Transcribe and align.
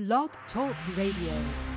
Blog 0.00 0.30
Talk 0.54 0.74
Radio. 0.96 1.69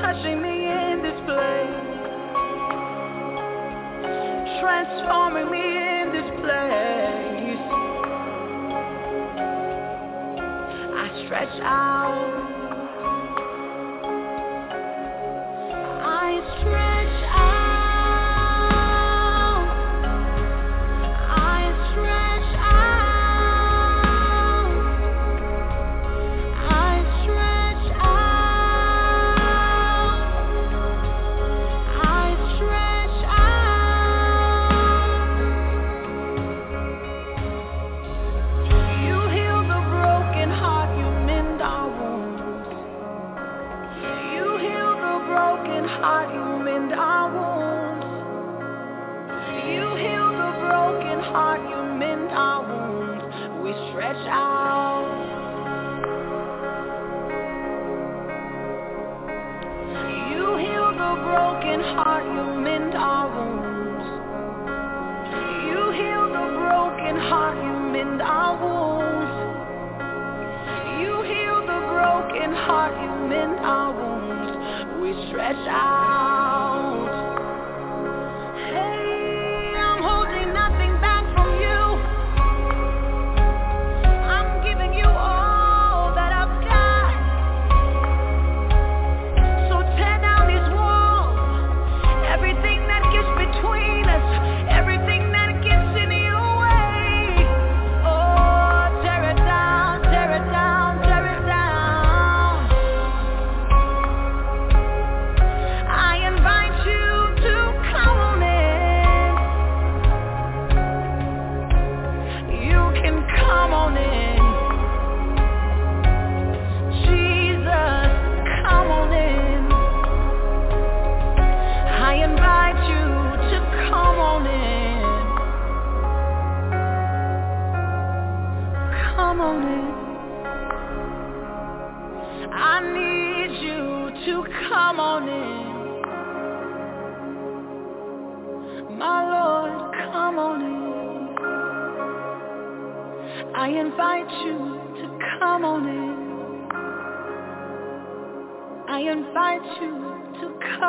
touching 0.00 0.42
me 0.42 0.66
in 0.66 1.02
this 1.02 1.18
place, 1.24 1.86
transforming 4.60 5.50
me 5.50 5.76
in 6.00 6.12
this 6.12 6.30
place. 6.40 7.60
I 10.98 11.24
stretch 11.26 11.60
out. 11.62 12.55
stretch 54.06 54.28
out. 54.28 55.06
You 60.30 60.56
heal 60.58 60.90
the 60.92 61.12
broken 61.26 61.80
heart, 61.80 62.24
you 62.24 62.60
mend 62.60 62.94
our 62.94 63.26
wounds. 63.34 64.06
You 65.66 65.90
heal 65.98 66.28
the 66.28 66.46
broken 66.54 67.16
heart, 67.28 67.56
you 67.56 67.74
mend 67.90 68.22
our 68.22 68.54
wounds. 68.62 69.34
You 71.00 71.22
heal 71.22 71.60
the 71.62 71.80
broken 71.90 72.54
heart, 72.54 72.94
you 73.02 73.28
mend 73.28 73.58
our 73.58 73.92
wounds. 73.92 75.02
We 75.02 75.28
stretch 75.28 75.66
out. 75.68 75.95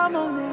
I 0.08 0.10
invite 0.10 0.26
you 0.26 0.32
to 0.32 0.40
come 0.40 0.47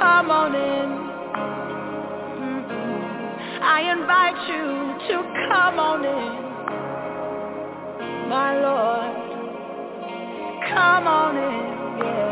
come 0.00 0.30
on 0.30 0.54
in. 0.54 0.88
Mm-mm. 2.40 3.02
I 3.60 3.92
invite 3.92 4.40
you 4.48 4.64
to 5.08 5.16
come 5.52 5.78
on 5.78 6.04
in. 6.04 6.32
My 8.30 8.58
Lord, 8.58 9.16
come 10.72 11.06
on 11.06 11.36
in, 11.36 11.98
yeah. 11.98 12.29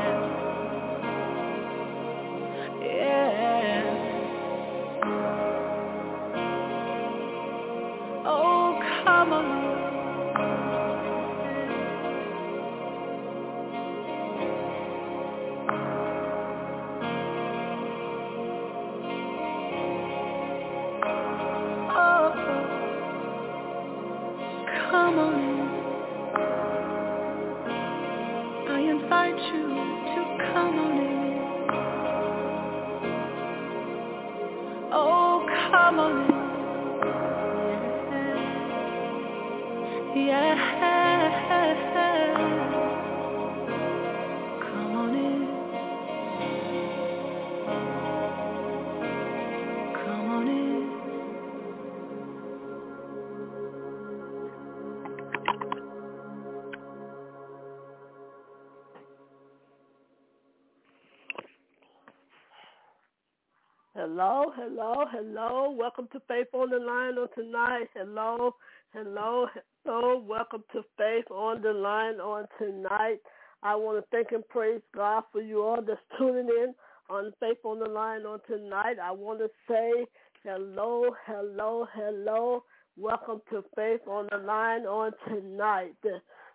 Hello, 64.19 64.53
hello, 64.57 65.05
hello. 65.13 65.71
Welcome 65.79 66.09
to 66.11 66.19
Faith 66.27 66.49
on 66.53 66.71
the 66.71 66.79
Line 66.79 67.17
on 67.19 67.29
tonight. 67.37 67.87
Hello, 67.95 68.57
hello, 68.93 69.47
hello. 69.85 70.25
Welcome 70.27 70.65
to 70.73 70.83
Faith 70.97 71.31
on 71.31 71.63
the 71.63 71.73
Line 71.73 72.19
on 72.19 72.47
tonight. 72.59 73.19
I 73.63 73.77
want 73.77 74.03
to 74.03 74.11
thank 74.11 74.33
and 74.33 74.43
praise 74.49 74.81
God 74.93 75.23
for 75.31 75.41
you 75.41 75.63
all 75.63 75.81
that's 75.87 76.01
tuning 76.19 76.49
in 76.49 76.75
on 77.09 77.33
Faith 77.39 77.59
on 77.63 77.79
the 77.79 77.89
Line 77.89 78.23
on 78.23 78.41
tonight. 78.49 78.97
I 79.01 79.13
want 79.13 79.39
to 79.39 79.49
say 79.69 80.05
hello, 80.43 81.15
hello, 81.25 81.87
hello. 81.95 82.65
Welcome 82.97 83.41
to 83.51 83.63
Faith 83.77 84.01
on 84.09 84.27
the 84.33 84.39
Line 84.39 84.81
on 84.81 85.13
tonight. 85.29 85.95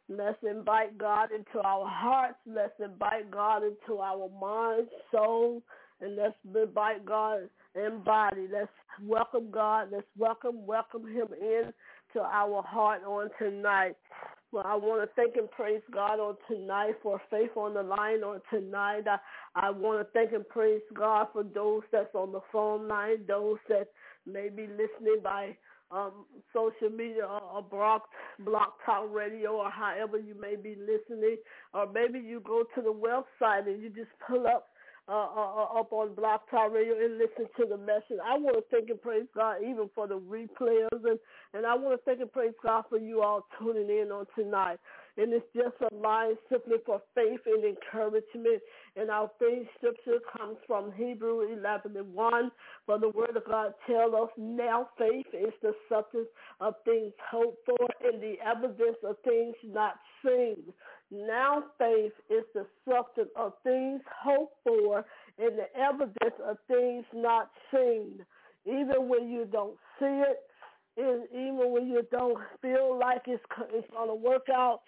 Let's 0.09 0.37
invite 0.43 0.97
God 0.97 1.29
into 1.31 1.65
our 1.65 1.87
hearts. 1.87 2.39
Let's 2.45 2.77
invite 2.83 3.31
God 3.31 3.61
into 3.63 4.01
our 4.01 4.29
minds, 4.37 4.89
soul, 5.13 5.63
and 6.03 6.15
let's 6.15 6.35
invite 6.45 7.05
God 7.05 7.49
in 7.75 8.03
body. 8.03 8.47
Let's 8.51 8.69
welcome 9.01 9.49
God. 9.51 9.89
Let's 9.91 10.07
welcome, 10.17 10.65
welcome 10.65 11.07
him 11.07 11.27
in 11.39 11.73
to 12.13 12.21
our 12.21 12.61
heart 12.63 13.01
on 13.05 13.29
tonight. 13.39 13.95
Well, 14.51 14.65
I 14.67 14.75
want 14.75 15.01
to 15.01 15.09
thank 15.15 15.35
and 15.35 15.49
praise 15.49 15.81
God 15.91 16.19
on 16.19 16.35
tonight 16.47 16.93
for 17.01 17.19
faith 17.31 17.49
on 17.55 17.73
the 17.73 17.81
line 17.81 18.23
on 18.23 18.39
tonight. 18.51 19.07
I, 19.07 19.17
I 19.55 19.71
want 19.71 19.99
to 19.99 20.11
thank 20.13 20.31
and 20.31 20.47
praise 20.47 20.81
God 20.93 21.27
for 21.33 21.43
those 21.43 21.81
that's 21.91 22.13
on 22.13 22.31
the 22.31 22.41
phone 22.51 22.87
line, 22.87 23.25
those 23.27 23.57
that 23.69 23.87
may 24.27 24.49
be 24.49 24.67
listening 24.67 25.21
by 25.23 25.57
um, 25.89 26.25
social 26.53 26.95
media 26.95 27.25
or, 27.25 27.41
or 27.41 27.61
block, 27.63 28.09
blog 28.39 28.69
talk 28.85 29.11
radio 29.11 29.53
or 29.53 29.71
however 29.71 30.19
you 30.19 30.35
may 30.39 30.55
be 30.55 30.75
listening, 30.75 31.37
or 31.73 31.91
maybe 31.91 32.19
you 32.19 32.39
go 32.41 32.63
to 32.75 32.81
the 32.81 32.93
website 32.93 33.67
and 33.67 33.81
you 33.81 33.89
just 33.89 34.11
pull 34.27 34.45
up 34.45 34.67
uh, 35.07 35.11
uh, 35.11 35.53
uh 35.55 35.79
up 35.79 35.91
on 35.91 36.15
Blog 36.15 36.41
Talk 36.49 36.71
Radio 36.71 36.93
and 36.93 37.17
listen 37.17 37.45
to 37.57 37.65
the 37.65 37.77
message. 37.77 38.17
I 38.25 38.37
want 38.37 38.55
to 38.57 38.63
thank 38.71 38.89
and 38.89 39.01
praise 39.01 39.25
God 39.35 39.57
even 39.61 39.89
for 39.93 40.07
the 40.07 40.19
replayers, 40.19 40.87
and, 40.91 41.19
and 41.53 41.65
I 41.65 41.75
want 41.75 41.99
to 41.99 42.05
thank 42.05 42.21
and 42.21 42.31
praise 42.31 42.53
God 42.63 42.85
for 42.89 42.97
you 42.97 43.21
all 43.21 43.45
tuning 43.59 43.89
in 43.89 44.11
on 44.11 44.25
tonight. 44.35 44.79
And 45.17 45.31
it's 45.31 45.45
just 45.55 45.75
a 45.79 45.95
line 45.95 46.35
simply 46.49 46.77
for 46.85 47.01
faith 47.13 47.41
and 47.45 47.63
encouragement. 47.63 48.61
And 48.95 49.11
our 49.11 49.29
faith 49.39 49.67
scripture 49.77 50.19
comes 50.37 50.57
from 50.65 50.91
Hebrew 50.91 51.41
11 51.41 51.95
and 51.95 52.13
1. 52.13 52.51
For 52.85 52.99
the 52.99 53.09
word 53.09 53.37
of 53.37 53.45
God 53.45 53.73
tells 53.85 54.13
us 54.13 54.29
now 54.37 54.89
faith 54.97 55.27
is 55.33 55.53
the 55.61 55.73
substance 55.87 56.27
of 56.59 56.73
things 56.83 57.13
hoped 57.29 57.59
for 57.65 57.87
and 58.03 58.21
the 58.21 58.35
evidence 58.43 58.97
of 59.03 59.17
things 59.23 59.55
not 59.63 59.95
seen. 60.25 60.57
Now 61.11 61.63
faith 61.77 62.13
is 62.29 62.43
the 62.55 62.65
substance 62.89 63.29
of 63.35 63.53
things 63.63 64.01
hoped 64.23 64.55
for 64.63 65.05
and 65.37 65.57
the 65.57 65.79
evidence 65.79 66.39
of 66.43 66.57
things 66.67 67.05
not 67.13 67.49
seen. 67.71 68.25
Even 68.65 69.09
when 69.09 69.29
you 69.29 69.45
don't 69.51 69.77
see 69.99 70.05
it, 70.05 70.39
and 70.95 71.23
even 71.31 71.71
when 71.71 71.87
you 71.87 72.03
don't 72.11 72.37
feel 72.61 72.97
like 72.99 73.23
it's, 73.27 73.43
it's 73.73 73.89
going 73.91 74.09
to 74.09 74.15
work 74.15 74.47
out, 74.53 74.81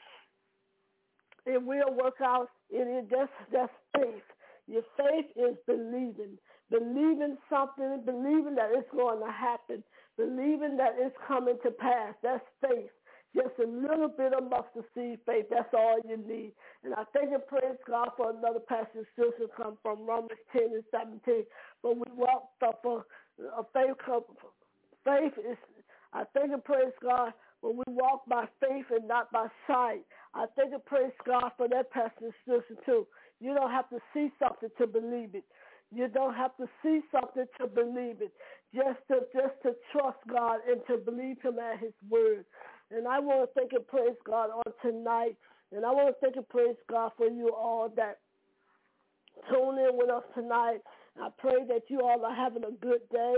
it 1.45 1.61
will 1.63 1.93
work 1.93 2.21
out. 2.23 2.49
It 2.69 2.87
is 2.87 3.09
that's 3.09 3.31
that's 3.51 3.73
faith. 3.95 4.23
Your 4.67 4.83
faith 4.97 5.27
is 5.35 5.55
believing, 5.67 6.37
believing 6.71 7.37
something, 7.49 8.01
believing 8.05 8.55
that 8.55 8.71
it's 8.73 8.89
going 8.91 9.19
to 9.25 9.31
happen, 9.31 9.83
believing 10.17 10.77
that 10.77 10.95
it's 10.97 11.15
coming 11.27 11.57
to 11.63 11.71
pass. 11.71 12.15
That's 12.23 12.43
faith. 12.61 12.89
Just 13.35 13.59
a 13.59 13.67
little 13.67 14.07
bit 14.07 14.33
of 14.33 14.49
mustard 14.49 14.85
seed 14.95 15.19
faith. 15.25 15.45
That's 15.51 15.73
all 15.73 15.99
you 16.07 16.17
need. 16.17 16.53
And 16.83 16.93
I 16.95 17.03
thank 17.13 17.31
and 17.31 17.45
praise 17.47 17.77
God 17.87 18.09
for 18.17 18.31
another 18.31 18.61
passage 18.61 19.05
still 19.13 19.31
to 19.39 19.47
come 19.55 19.77
from 19.83 20.07
Romans 20.07 20.39
10 20.53 20.63
and 20.73 20.83
17. 20.91 21.43
But 21.83 21.97
we 21.97 22.05
walk 22.15 22.49
up 22.65 22.79
for 22.81 23.05
a 23.57 23.63
faith. 23.73 23.97
Faith 25.03 25.33
is, 25.51 25.57
I 26.13 26.23
thank 26.33 26.53
and 26.53 26.63
praise 26.63 26.93
God 27.03 27.33
when 27.65 27.77
we 27.77 27.93
walk 27.93 28.25
by 28.27 28.45
faith 28.59 28.85
and 28.91 29.07
not 29.07 29.31
by 29.31 29.47
sight. 29.67 30.01
I 30.33 30.45
thank 30.55 30.73
and 30.73 30.85
praise 30.85 31.11
God 31.25 31.51
for 31.57 31.67
that 31.69 31.89
passage 31.91 32.33
scripture 32.43 32.75
too. 32.85 33.07
You 33.39 33.55
don't 33.55 33.71
have 33.71 33.89
to 33.89 33.97
see 34.13 34.29
something 34.39 34.69
to 34.77 34.87
believe 34.87 35.33
it. 35.33 35.45
You 35.93 36.07
don't 36.07 36.35
have 36.35 36.55
to 36.57 36.67
see 36.83 37.01
something 37.11 37.45
to 37.59 37.67
believe 37.67 38.21
it. 38.21 38.33
Just 38.73 38.99
to 39.09 39.21
just 39.33 39.55
to 39.63 39.73
trust 39.91 40.19
God 40.29 40.59
and 40.69 40.81
to 40.87 40.97
believe 40.97 41.41
him 41.41 41.57
at 41.59 41.79
his 41.79 41.93
word. 42.09 42.45
And 42.91 43.07
I 43.07 43.19
want 43.19 43.49
to 43.49 43.59
thank 43.59 43.73
and 43.73 43.87
praise 43.87 44.17
God 44.25 44.49
on 44.51 44.73
tonight. 44.81 45.37
And 45.71 45.85
I 45.85 45.91
want 45.91 46.09
to 46.09 46.15
thank 46.21 46.35
and 46.35 46.47
praise 46.49 46.75
God 46.89 47.11
for 47.17 47.27
you 47.27 47.49
all 47.55 47.89
that 47.95 48.19
tune 49.49 49.79
in 49.79 49.97
with 49.97 50.09
us 50.09 50.23
tonight. 50.35 50.79
I 51.21 51.29
pray 51.37 51.65
that 51.69 51.83
you 51.89 52.01
all 52.01 52.23
are 52.25 52.35
having 52.35 52.63
a 52.63 52.71
good 52.71 53.01
day 53.11 53.35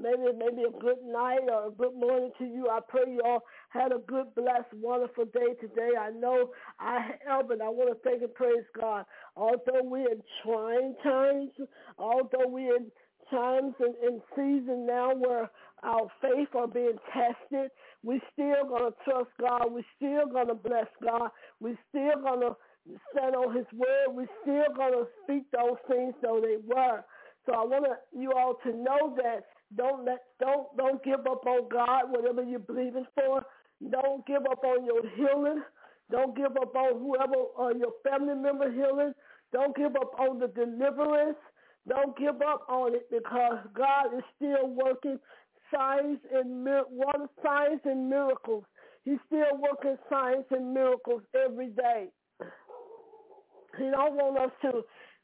maybe 0.00 0.32
maybe 0.36 0.62
a 0.62 0.80
good 0.80 1.02
night 1.06 1.40
or 1.48 1.68
a 1.68 1.70
good 1.70 1.94
morning 1.94 2.30
to 2.38 2.44
you. 2.44 2.68
I 2.70 2.80
pray 2.86 3.02
you 3.12 3.20
all 3.24 3.44
had 3.68 3.92
a 3.92 3.98
good, 3.98 4.34
blessed, 4.34 4.72
wonderful 4.74 5.26
day 5.26 5.54
today. 5.60 5.90
I 5.98 6.10
know 6.10 6.50
I 6.78 7.10
have, 7.26 7.50
and 7.50 7.62
I 7.62 7.68
want 7.68 7.90
to 7.90 8.08
thank 8.08 8.22
and 8.22 8.34
praise 8.34 8.64
God. 8.78 9.04
Although 9.36 9.82
we're 9.84 10.10
in 10.10 10.22
trying 10.44 10.94
times, 11.02 11.50
although 11.98 12.48
we're 12.48 12.76
in 12.76 12.86
times 13.30 13.74
and 13.78 13.94
in 14.02 14.20
season 14.34 14.86
now 14.86 15.14
where 15.14 15.50
our 15.82 16.08
faith 16.20 16.48
are 16.54 16.68
being 16.68 16.98
tested, 17.12 17.70
we 18.02 18.20
still 18.32 18.64
gonna 18.68 18.90
trust 19.04 19.30
God. 19.40 19.72
We 19.72 19.84
still 19.96 20.26
gonna 20.26 20.54
bless 20.54 20.88
God. 21.02 21.30
We 21.60 21.76
still 21.88 22.20
gonna 22.22 22.56
stand 23.12 23.36
on 23.36 23.54
His 23.56 23.66
word. 23.72 24.14
We 24.14 24.26
still 24.42 24.74
gonna 24.76 25.04
speak 25.22 25.44
those 25.52 25.78
things 25.88 26.14
though 26.22 26.40
they 26.42 26.56
were. 26.66 27.04
So 27.46 27.52
I 27.52 27.64
want 27.64 27.86
you 28.12 28.32
all 28.32 28.54
to 28.64 28.70
know 28.76 29.16
that 29.22 29.44
don't 29.76 30.04
let 30.04 30.20
don't 30.40 30.76
don't 30.76 31.02
give 31.04 31.20
up 31.20 31.46
on 31.46 31.68
God, 31.70 32.04
whatever 32.10 32.42
you're 32.42 32.58
believing 32.58 33.06
for. 33.14 33.42
Don't 33.90 34.26
give 34.26 34.42
up 34.50 34.62
on 34.64 34.84
your 34.84 35.02
healing. 35.16 35.62
Don't 36.10 36.36
give 36.36 36.56
up 36.60 36.74
on 36.74 37.00
whoever 37.00 37.36
or 37.56 37.72
your 37.72 37.92
family 38.08 38.34
member 38.34 38.70
healing. 38.70 39.12
Don't 39.52 39.74
give 39.76 39.94
up 39.96 40.18
on 40.18 40.38
the 40.38 40.48
deliverance. 40.48 41.38
Don't 41.88 42.16
give 42.18 42.42
up 42.42 42.66
on 42.68 42.94
it 42.94 43.08
because 43.10 43.58
God 43.74 44.16
is 44.16 44.24
still 44.36 44.68
working 44.68 45.18
signs 45.72 46.18
and 46.32 46.64
one 46.64 47.28
signs 47.42 47.80
and 47.84 48.10
miracles. 48.10 48.64
He's 49.04 49.18
still 49.26 49.56
working 49.58 49.96
signs 50.10 50.44
and 50.50 50.74
miracles 50.74 51.22
every 51.34 51.68
day. 51.68 52.08
He 53.78 53.84
don't 53.84 54.14
want 54.16 54.38
us 54.38 54.50
to 54.62 54.82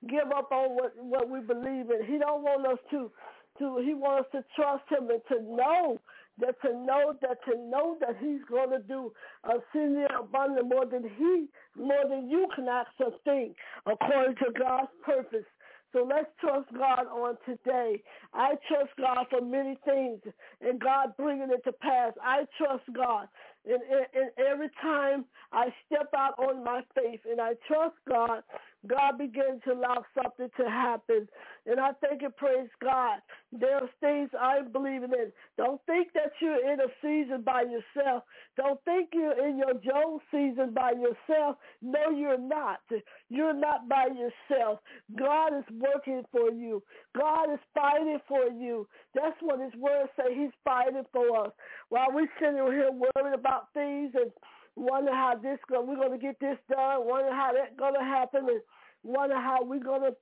give 0.09 0.31
up 0.35 0.50
on 0.53 0.76
what 0.76 0.93
what 0.97 1.29
we 1.29 1.41
believe 1.41 1.91
in. 1.91 2.07
He 2.07 2.19
don't 2.19 2.43
want 2.43 2.67
us 2.67 2.79
to 2.91 3.11
to 3.58 3.78
he 3.84 3.94
wants 3.94 4.30
to 4.32 4.44
trust 4.54 4.84
him 4.90 5.10
and 5.10 5.22
to 5.28 5.42
know 5.42 5.98
that 6.38 6.60
to 6.62 6.72
know 6.72 7.14
that 7.22 7.38
to 7.48 7.58
know 7.58 7.96
that 8.00 8.16
he's 8.20 8.42
going 8.48 8.70
to 8.70 8.78
do 8.80 9.12
a 9.44 9.54
sin 9.72 10.06
abundant 10.18 10.68
more 10.68 10.86
than 10.86 11.02
he 11.02 11.46
more 11.76 12.08
than 12.08 12.28
you 12.28 12.46
can 12.54 12.68
ask 12.68 12.90
or 13.00 13.12
think 13.25 13.56
according 13.86 14.36
to 14.36 14.52
God's 14.58 14.90
purpose. 15.04 15.46
So 15.92 16.06
let's 16.06 16.28
trust 16.40 16.68
God 16.76 17.06
on 17.06 17.38
today. 17.46 18.02
I 18.34 18.54
trust 18.68 18.90
God 18.98 19.26
for 19.30 19.40
many 19.40 19.78
things 19.84 20.20
and 20.60 20.78
God 20.78 21.16
bringing 21.16 21.48
it 21.50 21.64
to 21.64 21.72
pass. 21.72 22.12
I 22.22 22.44
trust 22.58 22.84
God. 22.94 23.28
And, 23.64 23.80
and, 23.82 24.06
and 24.12 24.30
every 24.46 24.68
time 24.82 25.25
I 25.52 25.68
step 25.86 26.08
out 26.14 26.38
on 26.38 26.62
my 26.62 26.82
faith 26.94 27.20
and 27.30 27.40
I 27.40 27.54
trust 27.66 27.94
God, 28.08 28.42
God 28.88 29.19
begins 29.19 29.62
to 29.64 29.73
allow 29.73 30.05
something 30.14 30.49
to 30.59 30.71
happen. 30.71 31.28
And 31.66 31.81
I 31.81 31.90
thank 32.05 32.23
and 32.23 32.37
praise 32.37 32.69
God. 32.83 33.19
There 33.52 33.76
are 33.76 33.90
things 34.00 34.31
I'm 34.38 34.73
believing 34.73 35.12
in. 35.12 35.33
Don't 35.57 35.81
think 35.87 36.12
that 36.14 36.33
you're 36.40 36.73
in 36.73 36.81
a 36.81 36.88
season 37.02 37.43
by 37.43 37.62
yourself. 37.62 38.25
Don't 38.57 38.83
think 38.85 39.11
you're 39.12 39.47
in 39.47 39.59
your 39.59 39.75
Job 39.75 40.21
season 40.31 40.73
by 40.75 40.93
yourself. 40.93 41.57
No, 41.83 42.11
you're 42.11 42.38
not. 42.38 42.81
You're 43.28 43.55
not 43.55 43.88
by 43.88 44.07
yourself. 44.07 44.81
God 45.19 45.57
is 45.59 45.64
working 45.73 46.23
for 46.33 46.50
you. 46.50 46.83
God 47.16 47.52
is 47.52 47.61
fighting 47.75 48.19
for 48.28 48.49
you. 48.49 48.87
That's 49.14 49.37
what 49.40 49.61
his 49.61 49.75
word 49.81 50.09
say. 50.16 50.35
He's 50.35 50.50
fighting 50.64 51.05
for 51.12 51.47
us. 51.47 51.52
While 51.88 52.09
we're 52.12 52.28
sitting 52.40 52.57
here 52.57 52.90
worrying 52.93 53.35
about 53.35 53.73
things 53.75 54.12
and 54.14 54.31
wonder 54.76 55.12
how 55.12 55.35
this 55.42 55.59
go, 55.71 55.83
we're 55.83 55.97
going 55.97 56.12
to 56.12 56.18
get 56.18 56.38
this 56.40 56.59
done, 56.71 57.06
wonder 57.06 57.33
how 57.33 57.50
that's 57.52 57.76
going 57.78 57.95
to 57.95 58.04
happen, 58.04 58.47
and 58.49 58.61
wonder 59.02 59.37
how 59.37 59.59
we're 59.62 59.83
going 59.83 60.02
to 60.02 60.12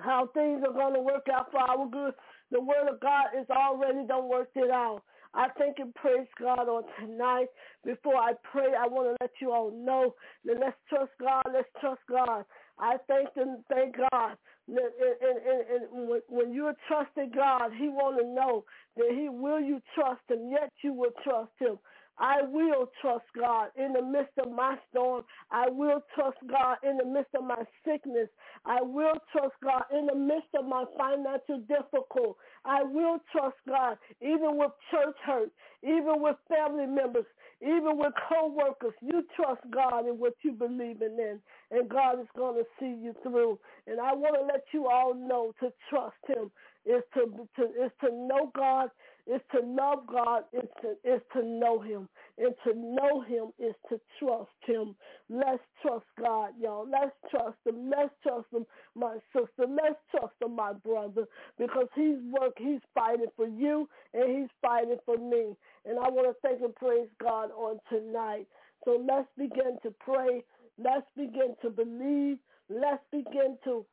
how 0.00 0.28
things 0.32 0.62
are 0.64 0.72
going 0.72 0.94
to 0.94 1.00
work 1.00 1.26
out 1.32 1.50
for 1.50 1.58
our 1.58 1.88
good. 1.88 2.14
The 2.52 2.60
word 2.60 2.88
of 2.88 3.00
God 3.00 3.26
is 3.38 3.46
already 3.50 4.06
done 4.06 4.28
worked 4.28 4.56
it 4.56 4.70
out. 4.70 5.02
I 5.34 5.48
thank 5.58 5.78
and 5.78 5.94
praise 5.94 6.26
God 6.40 6.68
on 6.68 6.84
tonight. 6.98 7.48
Before 7.84 8.16
I 8.16 8.32
pray, 8.50 8.68
I 8.78 8.86
want 8.86 9.08
to 9.08 9.16
let 9.20 9.30
you 9.40 9.52
all 9.52 9.70
know 9.70 10.14
that 10.44 10.56
let's 10.58 10.76
trust 10.88 11.12
God. 11.20 11.42
Let's 11.52 11.68
trust 11.80 12.00
God. 12.08 12.44
I 12.78 12.96
thank 13.08 13.28
and 13.36 13.58
thank 13.68 13.96
God. 14.10 14.36
And, 14.68 14.78
and, 14.78 15.88
and, 15.92 16.22
when 16.28 16.52
you're 16.52 16.74
trusting 16.86 17.32
God, 17.34 17.72
He 17.76 17.88
want 17.88 18.18
to 18.20 18.26
know 18.26 18.64
that 18.96 19.10
He 19.10 19.28
will 19.28 19.60
you 19.60 19.80
trust 19.94 20.20
Him, 20.28 20.50
yet 20.50 20.70
you 20.82 20.92
will 20.92 21.12
trust 21.24 21.52
Him. 21.58 21.78
I 22.18 22.42
will 22.42 22.90
trust 23.00 23.26
God 23.36 23.70
in 23.76 23.92
the 23.92 24.02
midst 24.02 24.32
of 24.44 24.52
my 24.52 24.76
storm. 24.90 25.24
I 25.50 25.68
will 25.68 26.02
trust 26.14 26.38
God 26.50 26.76
in 26.82 26.98
the 26.98 27.04
midst 27.04 27.34
of 27.36 27.44
my 27.44 27.62
sickness. 27.84 28.28
I 28.64 28.82
will 28.82 29.14
trust 29.32 29.54
God 29.62 29.84
in 29.96 30.06
the 30.06 30.14
midst 30.14 30.48
of 30.58 30.66
my 30.66 30.84
financial 30.98 31.60
difficulty. 31.68 32.38
I 32.64 32.82
will 32.82 33.18
trust 33.32 33.56
God 33.68 33.98
even 34.20 34.58
with 34.58 34.72
church 34.90 35.16
hurt, 35.24 35.50
even 35.82 36.22
with 36.22 36.36
family 36.48 36.86
members, 36.86 37.26
even 37.62 37.98
with 37.98 38.12
co-workers. 38.28 38.94
You 39.02 39.24
trust 39.36 39.62
God 39.72 40.06
in 40.08 40.14
what 40.18 40.34
you 40.42 40.52
believe 40.52 41.02
in, 41.02 41.40
and 41.70 41.88
God 41.88 42.20
is 42.20 42.28
going 42.36 42.56
to 42.56 42.64
see 42.80 42.94
you 43.02 43.14
through. 43.22 43.58
And 43.86 44.00
I 44.00 44.14
want 44.14 44.36
to 44.36 44.42
let 44.42 44.64
you 44.72 44.88
all 44.88 45.14
know 45.14 45.52
to 45.60 45.72
trust 45.90 46.16
him 46.28 46.50
is 46.86 47.02
to, 47.14 47.48
to 47.56 47.64
is 47.84 47.92
to 48.02 48.10
know 48.12 48.50
God 48.56 48.90
is 49.28 49.40
to 49.52 49.60
love 49.60 50.06
God, 50.06 50.44
is 50.52 50.68
to, 50.80 50.92
is 51.04 51.20
to 51.34 51.44
know 51.44 51.80
him. 51.80 52.08
And 52.38 52.54
to 52.64 52.72
know 52.74 53.20
him 53.20 53.50
is 53.58 53.74
to 53.90 54.00
trust 54.18 54.50
him. 54.64 54.96
Let's 55.28 55.62
trust 55.82 56.06
God, 56.18 56.52
y'all. 56.60 56.86
Let's 56.90 57.12
trust 57.30 57.58
him. 57.66 57.90
Let's 57.90 58.12
trust 58.22 58.46
him, 58.52 58.64
my 58.94 59.16
sister. 59.32 59.66
Let's 59.68 59.98
trust 60.10 60.34
him, 60.40 60.56
my 60.56 60.72
brother, 60.72 61.24
because 61.58 61.88
he's 61.94 62.16
work, 62.32 62.54
he's 62.56 62.80
fighting 62.94 63.26
for 63.36 63.46
you 63.46 63.88
and 64.14 64.38
he's 64.38 64.50
fighting 64.62 64.98
for 65.04 65.18
me. 65.18 65.56
And 65.84 65.98
I 65.98 66.08
want 66.08 66.28
to 66.28 66.34
thank 66.48 66.62
and 66.62 66.74
praise 66.74 67.08
God 67.22 67.50
on 67.50 67.78
tonight. 67.90 68.46
So 68.84 69.04
let's 69.06 69.28
begin 69.36 69.76
to 69.82 69.92
pray. 70.00 70.42
Let's 70.78 71.06
begin 71.16 71.54
to 71.62 71.70
believe. 71.70 72.38
Let's 72.70 73.02
begin 73.12 73.58
to 73.64 73.84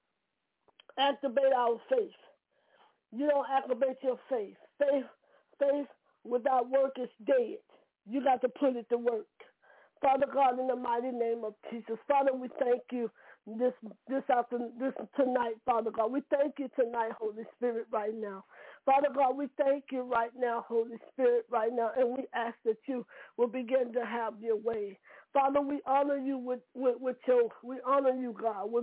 activate 0.98 1.54
our 1.58 1.78
faith. 1.90 2.12
You 3.12 3.28
don't 3.28 3.48
activate 3.50 3.98
your 4.04 4.20
faith. 4.30 4.56
Faith 4.80 5.06
Faith 5.60 5.88
without 6.26 6.70
work 6.70 6.94
is 7.02 7.10
dead. 7.26 7.58
You 8.10 8.24
got 8.24 8.42
to 8.42 8.50
put 8.50 8.76
it 8.78 8.88
to 8.90 8.98
work. 8.98 9.28
Father 10.02 10.28
God, 10.34 10.60
in 10.60 10.68
the 10.68 10.76
mighty 10.76 11.12
name 11.12 11.44
of 11.46 11.56
Jesus. 11.72 11.98
Father, 12.08 12.34
we 12.34 12.50
thank 12.60 12.84
you 12.92 13.12
this 13.48 13.74
this 14.10 14.24
afternoon, 14.30 14.74
this 14.80 14.94
tonight, 15.18 15.56
Father 15.66 15.92
God. 15.92 16.12
We 16.12 16.22
thank 16.32 16.56
you 16.60 16.70
tonight, 16.80 17.14
Holy 17.20 17.44
Spirit, 17.58 17.88
right 17.92 18.14
now. 18.16 18.46
Father 18.86 19.10
God, 19.16 19.38
we 19.38 19.48
thank 19.58 19.86
you 19.92 20.04
right 20.04 20.32
now, 20.38 20.66
Holy 20.68 20.98
Spirit, 21.14 21.46
right 21.52 21.72
now, 21.74 21.92
and 21.98 22.10
we 22.18 22.26
ask 22.36 22.56
that 22.66 22.78
you 22.88 23.06
will 23.38 23.48
begin 23.48 23.94
to 23.94 24.06
have 24.06 24.36
your 24.42 24.58
way. 24.58 25.00
Father, 25.34 25.62
we 25.62 25.82
honor 25.88 26.18
you 26.18 26.38
with, 26.38 26.62
with, 26.76 26.98
with 27.00 27.18
your, 27.28 27.50
we 27.64 27.78
honor 27.88 28.16
you, 28.20 28.36
God. 28.40 28.72
We, 28.72 28.82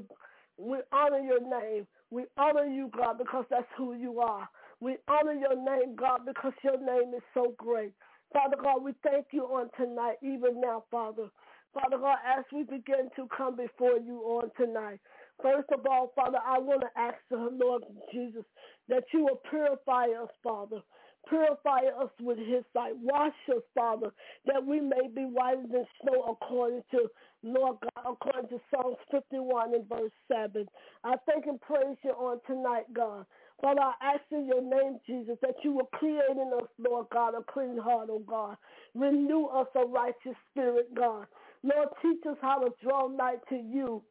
we 0.59 0.79
honor 0.93 1.21
your 1.21 1.41
name. 1.41 1.87
We 2.11 2.27
honor 2.39 2.67
you, 2.67 2.91
God, 2.97 3.19
because 3.19 3.47
that's 3.51 3.67
who 3.79 3.95
you 3.95 4.21
are. 4.21 4.49
We 4.83 4.97
honor 5.09 5.35
your 5.35 5.57
name, 5.57 5.97
God, 5.97 6.23
because 6.27 6.55
your 6.65 6.79
name 6.79 7.15
is 7.17 7.23
so 7.35 7.55
great. 7.59 7.95
Father 8.35 8.57
God, 8.63 8.83
we 8.85 8.93
thank 9.05 9.29
you 9.33 9.45
on 9.45 9.71
tonight, 9.79 10.17
even 10.25 10.61
now, 10.61 10.85
Father. 10.91 11.29
Father 11.75 11.99
God, 11.99 12.19
as 12.27 12.45
we 12.53 12.65
begin 12.65 13.09
to 13.17 13.29
come 13.37 13.57
before 13.57 13.99
you 14.05 14.19
on 14.27 14.51
tonight, 14.59 15.01
first 15.43 15.71
of 15.73 15.87
all, 15.89 16.13
Father, 16.17 16.41
I 16.45 16.59
want 16.59 16.83
to 16.83 17.01
ask 17.01 17.17
the 17.31 17.39
Lord 17.39 17.85
Jesus 18.13 18.45
that 18.91 19.05
you 19.15 19.23
will 19.25 19.41
purify 19.51 20.07
us, 20.23 20.31
Father. 20.45 20.81
Purify 21.29 21.83
us 22.03 22.11
with 22.21 22.39
his 22.39 22.65
sight. 22.75 22.95
Wash 23.03 23.33
us, 23.57 23.63
Father, 23.77 24.11
that 24.47 24.67
we 24.67 24.81
may 24.81 25.09
be 25.15 25.23
whiter 25.23 25.63
than 25.73 25.87
snow 26.03 26.25
according 26.37 26.83
to 26.91 27.09
Lord 27.45 27.79
God, 27.83 28.15
according 28.15 28.51
to 28.51 28.61
Psalms 28.75 28.99
51 29.13 29.75
and 29.75 29.89
verse 29.89 30.13
7. 30.31 30.67
I 31.05 31.15
thank 31.27 31.47
and 31.47 31.61
praise 31.63 31.97
you 32.05 32.13
on 32.13 32.41
tonight, 32.49 32.93
God. 32.95 33.27
Father, 33.63 33.83
I 33.83 34.15
ask 34.15 34.23
in 34.33 34.47
your 34.49 34.63
name, 34.63 35.01
Jesus, 35.07 35.37
that 35.43 35.57
you 35.65 35.73
will 35.73 35.91
create 35.95 36.31
in 36.33 36.53
us, 36.61 36.69
Lord 36.79 37.09
God, 37.13 37.35
a 37.37 37.45
clean 37.53 37.79
heart, 37.79 38.09
oh 38.13 38.21
God. 38.21 38.57
Renew 38.95 39.47
us 39.47 39.69
a 39.77 39.87
righteous 39.87 40.37
spirit, 40.53 40.95
God. 40.95 41.27
Lord, 41.65 41.89
teach 42.03 42.21
us 42.31 42.39
how 42.43 42.61
to 42.61 42.71
draw 42.85 43.09
nigh 43.09 43.37
to 43.51 43.57
you, 43.57 44.03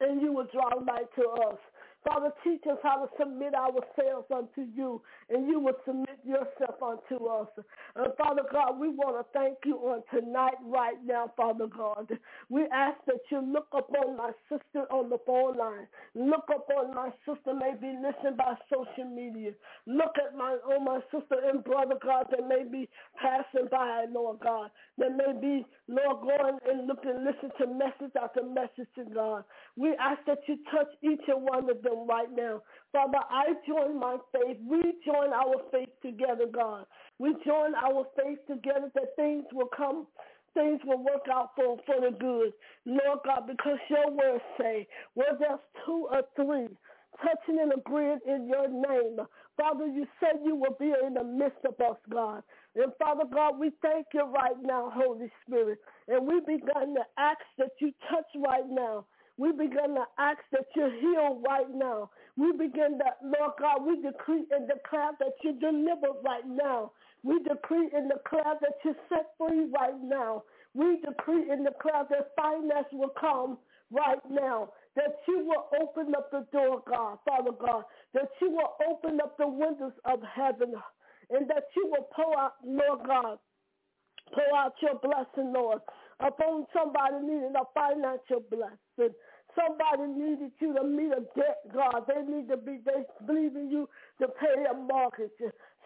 and 0.00 0.22
you 0.22 0.32
will 0.32 0.48
draw 0.52 0.70
nigh 0.84 1.04
to 1.16 1.28
us. 1.50 1.58
Father, 2.06 2.30
teach 2.44 2.62
us 2.70 2.78
how 2.82 3.04
to 3.04 3.08
submit 3.18 3.54
ourselves 3.54 4.26
unto 4.34 4.70
you, 4.74 5.02
and 5.30 5.48
you 5.48 5.60
will 5.60 5.76
submit 5.86 6.18
yourself 6.24 6.76
unto 6.82 7.26
us. 7.26 7.48
And 7.96 8.12
Father 8.16 8.42
God, 8.52 8.78
we 8.80 8.88
want 8.88 9.16
to 9.18 9.38
thank 9.38 9.58
you 9.64 9.76
on 9.78 10.02
tonight, 10.14 10.56
right 10.64 10.96
now, 11.04 11.32
Father 11.36 11.66
God. 11.66 12.08
We 12.48 12.64
ask 12.72 12.98
that 13.06 13.20
you 13.30 13.40
look 13.40 13.68
upon 13.72 14.16
my 14.16 14.30
sister 14.48 14.86
on 14.90 15.10
the 15.10 15.18
phone 15.26 15.56
line. 15.56 15.86
Look 16.14 16.44
upon 16.54 16.94
my 16.94 17.10
sister, 17.26 17.54
maybe 17.54 17.96
listen 18.02 18.36
by 18.36 18.54
social 18.72 19.10
media. 19.10 19.52
Look 19.86 20.14
at 20.24 20.36
my 20.36 20.56
oh 20.66 20.80
my 20.80 21.00
sister 21.10 21.36
and 21.50 21.64
brother, 21.64 21.96
God, 22.02 22.26
that 22.30 22.46
may 22.48 22.64
be 22.70 22.88
passing 23.20 23.68
by, 23.70 24.06
Lord 24.12 24.40
God. 24.40 24.70
That 24.98 25.10
may 25.16 25.32
be, 25.40 25.64
Lord, 25.88 26.22
going 26.22 26.58
and 26.68 26.86
look 26.86 27.00
and 27.04 27.24
listen 27.24 27.50
to 27.58 27.66
message 27.66 28.14
after 28.20 28.42
message 28.44 28.88
to 28.96 29.04
God. 29.12 29.44
We 29.76 29.94
ask 30.00 30.20
that 30.26 30.40
you 30.46 30.58
touch 30.72 30.88
each 31.02 31.22
and 31.28 31.42
one 31.42 31.70
of 31.70 31.82
them 31.82 31.87
them 31.88 32.06
right 32.08 32.28
now. 32.36 32.62
Father, 32.92 33.18
I 33.30 33.54
join 33.68 34.00
my 34.00 34.18
faith. 34.32 34.58
We 34.68 34.82
join 35.06 35.32
our 35.34 35.56
faith 35.72 35.90
together, 36.02 36.46
God. 36.52 36.86
We 37.18 37.34
join 37.46 37.74
our 37.76 38.06
faith 38.16 38.40
together 38.48 38.90
that 38.94 39.16
things 39.16 39.44
will 39.52 39.70
come 39.76 40.06
things 40.54 40.80
will 40.84 40.98
work 41.04 41.26
out 41.32 41.50
for, 41.56 41.78
for 41.86 42.00
the 42.00 42.16
good. 42.16 42.52
Lord 42.86 43.20
God, 43.24 43.46
because 43.48 43.78
your 43.90 44.10
words 44.10 44.44
say, 44.60 44.88
where 45.14 45.36
there's 45.38 45.60
two 45.86 46.08
or 46.10 46.22
three 46.36 46.68
touching 47.22 47.60
and 47.60 47.72
agreeing 47.74 48.20
in 48.26 48.48
your 48.48 48.68
name. 48.68 49.18
Father, 49.58 49.86
you 49.86 50.06
said 50.20 50.40
you 50.44 50.56
will 50.56 50.76
be 50.80 50.92
in 51.06 51.14
the 51.14 51.24
midst 51.24 51.64
of 51.66 51.74
us, 51.84 51.98
God. 52.12 52.42
And 52.76 52.92
Father 52.98 53.24
God, 53.32 53.58
we 53.58 53.72
thank 53.82 54.06
you 54.14 54.24
right 54.24 54.56
now, 54.62 54.92
Holy 54.94 55.30
Spirit. 55.46 55.80
And 56.08 56.26
we 56.26 56.40
begun 56.40 56.94
to 56.94 57.02
ask 57.18 57.40
that 57.58 57.70
you 57.80 57.92
touch 58.10 58.26
right 58.36 58.68
now 58.70 59.06
we 59.38 59.52
begin 59.52 59.94
to 59.94 60.04
ask 60.18 60.40
that 60.52 60.66
you 60.76 60.90
heal 61.00 61.42
right 61.48 61.70
now. 61.74 62.10
We 62.36 62.52
begin 62.52 62.98
to, 62.98 63.10
Lord 63.22 63.52
God, 63.60 63.86
we 63.86 64.02
decree 64.02 64.44
and 64.50 64.68
declare 64.68 65.12
that 65.20 65.34
you 65.44 65.54
deliver 65.60 66.18
right 66.24 66.46
now. 66.46 66.92
We 67.22 67.38
decree 67.40 67.88
and 67.94 68.10
declare 68.10 68.54
that 68.60 68.74
you 68.84 68.94
set 69.08 69.26
free 69.38 69.66
right 69.78 70.00
now. 70.02 70.44
We 70.74 71.00
decree 71.00 71.50
and 71.50 71.64
declare 71.64 72.04
that 72.10 72.32
finance 72.36 72.88
will 72.92 73.14
come 73.20 73.58
right 73.90 74.20
now. 74.30 74.70
That 74.96 75.16
you 75.28 75.46
will 75.46 75.68
open 75.80 76.14
up 76.16 76.30
the 76.32 76.46
door, 76.52 76.82
God, 76.88 77.18
Father 77.26 77.52
God. 77.58 77.84
That 78.14 78.28
you 78.42 78.50
will 78.50 78.74
open 78.90 79.20
up 79.22 79.38
the 79.38 79.48
windows 79.48 79.94
of 80.04 80.20
heaven. 80.34 80.74
And 81.30 81.48
that 81.50 81.64
you 81.76 81.88
will 81.90 82.08
pour 82.14 82.38
out, 82.38 82.54
Lord 82.64 83.00
God, 83.06 83.38
pour 84.34 84.58
out 84.58 84.74
your 84.82 84.96
blessing, 85.00 85.52
Lord, 85.52 85.80
upon 86.20 86.66
somebody 86.74 87.16
needing 87.22 87.54
a 87.56 87.64
financial 87.74 88.42
blessing. 88.50 89.14
Somebody 89.58 90.12
needed 90.14 90.52
you 90.60 90.74
to 90.74 90.84
meet 90.84 91.12
a 91.12 91.22
debt, 91.36 91.58
God. 91.74 92.04
They 92.08 92.22
need 92.30 92.48
to 92.50 92.58
be, 92.58 92.78
they 92.86 93.02
believe 93.26 93.56
in 93.56 93.70
you 93.70 93.90
to 94.20 94.28
pay 94.28 94.54
their 94.62 94.74
mortgage. 94.74 95.30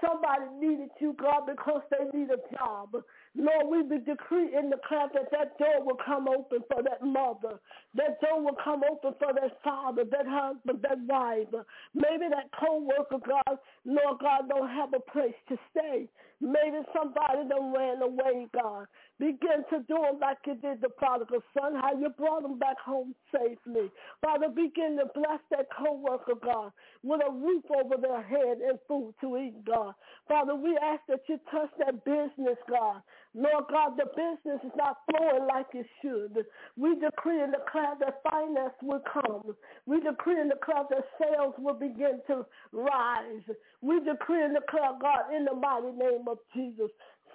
Somebody 0.05 0.45
needed 0.59 0.91
you, 1.01 1.15
God, 1.21 1.47
because 1.47 1.83
they 1.91 2.19
need 2.19 2.29
a 2.31 2.57
job. 2.57 2.97
Lord, 3.37 3.67
we 3.71 3.83
be 3.83 4.05
decree 4.05 4.51
in 4.57 4.69
the 4.69 4.79
class 4.89 5.11
that 5.15 5.31
that 5.31 5.57
door 5.59 5.85
will 5.85 5.99
come 6.05 6.29
open 6.29 6.59
for 6.69 6.83
that 6.83 7.03
mother. 7.07 7.61
That 7.95 8.21
door 8.21 8.43
will 8.43 8.57
come 8.63 8.83
open 8.91 9.15
for 9.19 9.33
that 9.33 9.63
father, 9.63 10.05
that 10.11 10.27
husband, 10.27 10.83
that 10.83 10.99
wife. 11.07 11.65
Maybe 11.95 12.27
that 12.31 12.51
co-worker, 12.59 13.19
God, 13.25 13.59
Lord 13.85 14.19
God, 14.21 14.49
don't 14.49 14.69
have 14.69 14.93
a 14.93 15.01
place 15.13 15.39
to 15.49 15.57
stay. 15.71 16.09
Maybe 16.41 16.83
somebody 16.93 17.49
done 17.49 17.73
ran 17.73 18.03
away, 18.03 18.49
God. 18.53 18.87
Begin 19.21 19.63
to 19.71 19.79
do 19.87 19.97
it 20.11 20.19
like 20.21 20.39
you 20.45 20.57
did 20.57 20.81
the 20.81 20.89
prodigal 20.89 21.43
son, 21.57 21.77
how 21.77 21.97
you 21.97 22.09
brought 22.19 22.45
him 22.45 22.59
back 22.59 22.81
home 22.85 23.15
safely. 23.33 23.89
Father, 24.21 24.49
begin 24.49 24.99
to 24.99 25.07
bless 25.15 25.39
that 25.53 25.69
co-worker, 25.79 26.35
God, 26.43 26.73
with 27.05 27.21
a 27.27 27.31
roof 27.31 27.65
over 27.71 27.95
their 28.01 28.22
head 28.23 28.59
and 28.67 28.79
food 28.89 29.15
to 29.21 29.37
eat, 29.39 29.65
God. 29.67 29.95
Father, 30.29 30.55
we 30.55 30.79
ask 30.83 31.03
that 31.09 31.21
you 31.29 31.39
touch 31.51 31.71
that 31.81 32.05
business, 32.05 32.59
God. 32.71 33.03
Lord 33.35 33.65
God, 33.71 33.97
the 33.99 34.07
business 34.07 34.61
is 34.65 34.73
not 34.77 34.99
flowing 35.11 35.47
like 35.49 35.67
it 35.75 35.87
should. 36.03 36.45
We 36.77 36.97
decree 36.97 37.43
and 37.43 37.53
declare 37.53 37.95
that 38.01 38.23
finance 38.31 38.75
will 38.83 39.03
come. 39.13 39.55
We 39.87 40.01
decree 40.01 40.41
and 40.41 40.51
declare 40.51 40.85
that 40.91 41.05
sales 41.21 41.55
will 41.59 41.75
begin 41.75 42.21
to 42.29 42.47
rise. 42.73 43.43
We 43.83 44.01
decree 44.01 44.45
and 44.45 44.55
declare, 44.55 44.93
God, 45.01 45.35
in 45.37 45.45
the 45.45 45.55
mighty 45.55 45.93
name 45.97 46.27
of 46.29 46.39
Jesus, 46.55 46.91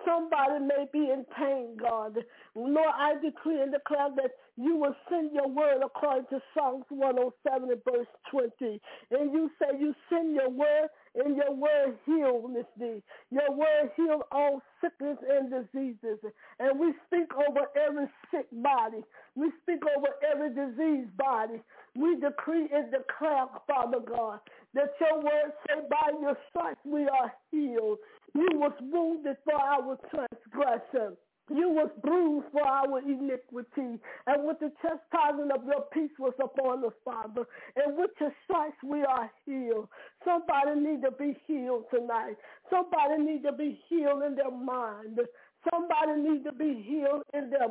Somebody 0.08 0.66
may 0.66 0.88
be 0.94 1.12
in 1.12 1.26
pain, 1.38 1.78
God. 1.82 2.18
Lord, 2.56 2.96
I 2.98 3.16
decree 3.22 3.62
and 3.62 3.74
declare 3.74 4.10
that 4.18 4.32
you 4.58 4.78
will 4.78 4.96
send 5.10 5.34
your 5.34 5.50
word 5.50 5.84
according 5.86 6.28
to 6.32 6.42
Psalms 6.56 6.86
107 6.90 7.72
and 7.72 7.82
verse 7.86 8.08
20. 8.32 8.82
And 9.12 9.34
you 9.34 9.52
say 9.60 9.78
you 9.80 9.94
send 10.10 10.36
your 10.36 10.50
word 10.50 10.90
and 11.16 11.38
your 11.38 11.54
word 11.54 11.98
heal, 12.08 12.48
Miss 12.50 12.66
D. 12.80 13.04
Your 13.32 13.52
word 13.52 13.92
heal 13.98 14.24
all 14.32 14.64
sickness 14.82 15.18
and 15.30 15.52
diseases. 15.52 16.20
And 16.60 16.80
we 16.80 16.94
speak 17.08 17.30
over 17.36 17.68
every 17.88 18.08
sick 18.32 18.48
body. 18.54 19.04
We 19.36 19.52
speak 19.64 19.82
over 19.98 20.10
every 20.32 20.50
diseased 20.50 21.18
body. 21.18 21.62
We 21.96 22.18
decree 22.20 22.70
and 22.74 22.92
declare, 22.92 23.48
Father 23.68 24.00
God, 24.00 24.40
that 24.78 24.94
your 25.02 25.22
word 25.22 25.52
say 25.68 25.82
by 25.90 26.12
your 26.22 26.38
stripes 26.50 26.80
we 26.86 27.08
are 27.08 27.34
healed. 27.52 27.98
You 28.36 28.48
was 28.54 28.74
wounded 28.82 29.38
for 29.44 29.56
our 29.56 29.98
transgression. 30.10 31.18
You 31.50 31.70
was 31.70 31.90
bruised 32.04 32.48
for 32.52 32.62
our 32.62 33.00
iniquity, 33.00 34.02
and 34.28 34.44
with 34.44 34.60
the 34.60 34.70
chastisement 34.82 35.52
of 35.54 35.64
your 35.64 35.86
peace 35.94 36.12
was 36.20 36.34
upon 36.44 36.84
us, 36.84 36.92
Father. 37.06 37.46
And 37.78 37.98
with 37.98 38.12
your 38.20 38.34
stripes 38.44 38.76
we 38.84 39.04
are 39.04 39.32
healed. 39.46 39.88
Somebody 40.26 40.80
need 40.82 41.02
to 41.04 41.12
be 41.12 41.38
healed 41.48 41.86
tonight. 41.90 42.36
Somebody 42.70 43.24
need 43.24 43.44
to 43.44 43.54
be 43.54 43.80
healed 43.88 44.24
in 44.24 44.36
their 44.36 44.52
mind. 44.52 45.20
Somebody 45.72 46.22
need 46.22 46.44
to 46.44 46.52
be 46.52 46.84
healed 46.86 47.24
in 47.34 47.50
their 47.50 47.70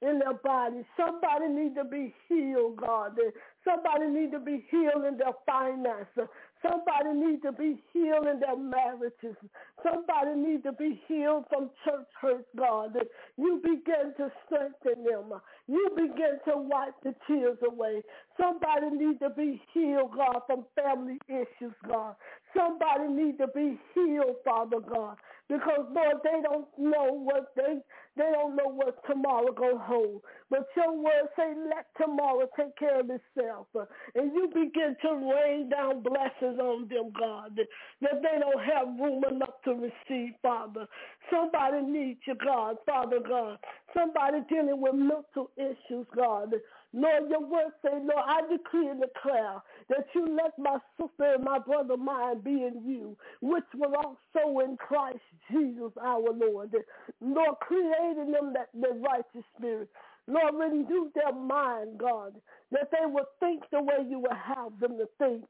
in 0.00 0.20
their 0.20 0.34
body. 0.34 0.84
Somebody 0.96 1.48
need 1.48 1.74
to 1.74 1.84
be 1.84 2.14
healed, 2.28 2.76
God. 2.76 3.18
Somebody 3.64 4.06
need 4.06 4.30
to 4.32 4.38
be 4.38 4.64
healed 4.70 5.04
in 5.04 5.18
their 5.18 5.34
finances. 5.44 6.30
Somebody 6.62 7.14
needs 7.14 7.42
to 7.42 7.52
be 7.52 7.82
healed 7.92 8.26
in 8.26 8.40
their 8.40 8.56
marriages. 8.56 9.36
Somebody 9.82 10.34
needs 10.36 10.62
to 10.64 10.72
be 10.72 11.00
healed 11.06 11.44
from 11.48 11.70
church 11.84 12.06
hurt, 12.20 12.46
God. 12.56 12.96
You 13.36 13.60
begin 13.62 14.14
to 14.18 14.32
strengthen 14.46 15.04
them. 15.04 15.40
You 15.68 15.90
begin 15.96 16.38
to 16.48 16.56
wipe 16.56 16.94
the 17.04 17.14
tears 17.26 17.58
away. 17.66 18.02
Somebody 18.40 18.90
needs 18.96 19.20
to 19.20 19.30
be 19.30 19.62
healed, 19.72 20.12
God, 20.16 20.40
from 20.46 20.64
family 20.74 21.18
issues, 21.28 21.74
God. 21.88 22.16
Somebody 22.56 23.08
needs 23.12 23.38
to 23.38 23.48
be 23.48 23.78
healed, 23.94 24.36
Father 24.44 24.80
God. 24.80 25.16
Because, 25.48 25.86
Lord, 25.92 26.16
they 26.24 26.40
don't 26.42 26.66
know 26.78 27.12
what 27.12 27.52
they 27.56 27.78
They 28.18 28.30
don't 28.32 28.56
know 28.56 28.68
what 28.70 28.98
tomorrow 29.08 29.52
gonna 29.52 29.78
hold. 29.78 30.22
But 30.50 30.66
your 30.76 30.92
word 30.98 31.28
say, 31.36 31.54
let 31.70 31.86
tomorrow 32.00 32.48
take 32.58 32.76
care 32.78 33.00
of 33.00 33.10
itself. 33.10 33.68
And 34.16 34.32
you 34.34 34.48
begin 34.48 34.96
to 35.02 35.10
rain 35.34 35.70
down 35.70 36.02
blessings 36.02 36.60
on 36.60 36.88
them, 36.88 37.12
God, 37.18 37.56
that 38.02 38.22
they 38.22 38.40
don't 38.40 38.64
have 38.64 38.88
room 39.00 39.24
enough 39.30 39.62
to 39.66 39.72
receive, 39.74 40.34
Father. 40.42 40.86
Somebody 41.32 41.82
needs 41.82 42.20
you, 42.26 42.36
God, 42.44 42.76
Father 42.86 43.20
God. 43.26 43.58
Somebody 43.96 44.38
dealing 44.50 44.80
with 44.82 44.94
mental 44.94 45.50
issues, 45.56 46.06
God. 46.16 46.54
Lord, 46.94 47.30
your 47.30 47.42
word 47.46 47.72
say, 47.84 47.92
Lord, 47.92 48.24
I 48.26 48.40
decree 48.50 48.88
and 48.88 49.00
declare 49.02 49.62
that 49.90 50.06
you 50.14 50.26
let 50.36 50.58
my 50.58 50.78
sister 51.00 51.34
and 51.34 51.44
my 51.44 51.58
brother 51.58 51.96
mine 51.96 52.40
be 52.40 52.64
in 52.64 52.82
you, 52.86 53.16
which 53.42 53.64
were 53.76 53.94
also 53.96 54.60
in 54.64 54.76
Christ 54.78 55.20
Jesus 55.50 55.92
our 56.02 56.32
Lord. 56.32 56.74
Lord, 57.20 57.56
creating 57.60 58.32
them 58.32 58.54
that 58.54 58.68
the 58.74 58.94
righteous 59.00 59.44
spirit. 59.58 59.88
Lord, 60.28 60.54
renew 60.56 61.10
their 61.14 61.32
mind, 61.34 61.98
God, 61.98 62.34
that 62.72 62.90
they 62.92 63.06
will 63.06 63.26
think 63.40 63.64
the 63.72 63.82
way 63.82 64.06
you 64.08 64.20
will 64.20 64.36
have 64.36 64.78
them 64.80 64.98
to 64.98 65.06
think. 65.18 65.44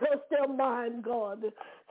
Touch 0.00 0.20
their 0.30 0.48
mind, 0.48 1.02
God. 1.04 1.42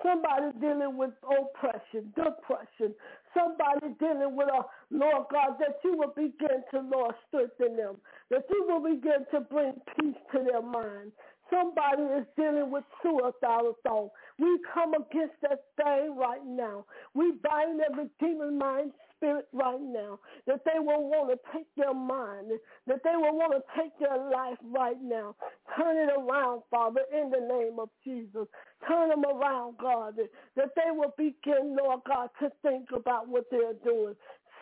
Somebody 0.04 0.58
dealing 0.60 0.98
with 0.98 1.12
oppression, 1.24 2.14
depression. 2.16 2.94
Somebody 3.34 3.96
dealing 4.00 4.36
with 4.36 4.48
a, 4.50 4.64
Lord 4.92 5.26
God, 5.32 5.58
that 5.60 5.80
you 5.84 5.98
will 5.98 6.14
begin 6.16 6.64
to, 6.72 6.80
Lord, 6.82 7.16
strengthen 7.28 7.78
them. 7.78 7.96
That 8.30 8.46
you 8.50 8.66
will 8.68 8.84
begin 8.84 9.26
to 9.34 9.42
bring 9.42 9.74
peace 10.00 10.16
to 10.34 10.44
their 10.44 10.62
mind. 10.62 11.12
Somebody 11.50 12.04
is 12.20 12.26
dealing 12.36 12.72
with 12.72 12.84
suicidal 13.02 13.78
thoughts. 13.84 14.14
We 14.38 14.60
come 14.74 14.94
against 14.94 15.36
that 15.44 15.64
thing 15.78 16.16
right 16.18 16.46
now. 16.46 16.86
We 17.14 17.34
bind 17.44 17.82
every 17.90 18.10
demon 18.20 18.58
mind 18.58 18.92
spirit 19.18 19.48
right 19.54 19.82
now, 19.82 20.20
that 20.48 20.62
they 20.66 20.80
will 20.80 21.10
want 21.10 21.32
to 21.32 21.40
take 21.54 21.68
their 21.78 21.96
mind, 21.96 22.52
that 22.88 23.02
they 23.04 23.18
will 23.18 23.38
want 23.38 23.54
to 23.54 23.64
take 23.82 23.94
their 24.00 24.18
life 24.32 24.60
right 24.64 25.02
now. 25.04 25.36
Turn 25.78 25.98
it 25.98 26.12
around, 26.18 26.64
Father, 26.72 27.02
in 27.14 27.32
the 27.32 27.42
name 27.42 27.80
of 27.80 27.90
Jesus. 28.06 28.48
Turn 28.88 29.10
them 29.10 29.26
around, 29.26 29.78
God, 29.80 30.16
that 30.58 30.72
they 30.76 30.92
will 30.92 31.14
begin, 31.18 31.78
Lord 31.78 32.02
God, 32.08 32.30
to 32.42 32.52
think 32.64 32.90
about 32.96 33.30
what 33.30 33.46
they're 33.52 33.74
doing. 33.86 34.16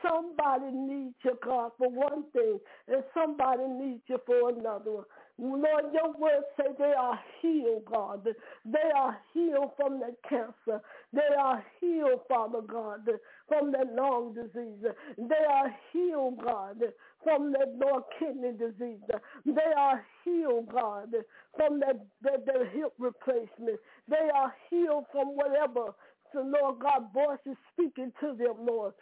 Somebody 0.04 0.72
needs 0.72 1.16
you, 1.26 1.38
God, 1.44 1.72
for 1.78 1.90
one 1.90 2.26
thing, 2.34 2.60
and 2.88 3.04
somebody 3.16 3.64
needs 3.68 4.04
you 4.08 4.20
for 4.28 4.50
another 4.50 4.92
one. 4.92 5.06
Lord, 5.40 5.86
your 5.94 6.14
word 6.20 6.44
say 6.58 6.66
they 6.80 6.94
are 6.98 7.20
healed, 7.42 7.86
God. 7.92 8.26
They 8.66 8.92
are 8.96 9.18
healed 9.34 9.72
from 9.78 10.00
the 10.00 10.16
cancer. 10.30 10.82
They 11.14 11.36
are 11.40 11.66
healed, 11.82 12.22
Father 12.30 12.62
God, 12.62 13.08
from 13.48 13.72
that 13.74 13.94
lung 13.94 14.34
disease. 14.36 14.84
They 15.18 15.46
are 15.50 15.76
healed, 15.94 16.40
God, 16.44 16.82
from 17.24 17.52
that 17.54 17.76
Lord 17.78 18.04
kidney 18.20 18.54
disease. 18.54 19.00
They 19.46 19.74
are 19.78 20.06
healed, 20.26 20.70
God, 20.72 21.14
from 21.58 21.80
that, 21.82 22.06
that, 22.24 22.46
hip 22.74 22.94
replacement. 23.00 23.80
They 24.10 24.30
are 24.36 24.54
healed 24.70 25.06
from 25.12 25.30
whatever 25.36 25.94
the 26.34 26.42
Lord 26.42 26.80
God 26.82 27.14
voice 27.14 27.40
is 27.46 27.58
speaking 27.74 28.12
to 28.22 28.36
them, 28.38 28.66
Lord. 28.68 28.94